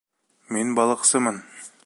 Мин 0.57 0.73
балыҡсымын 0.81 1.39